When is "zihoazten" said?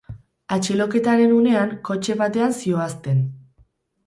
2.63-3.23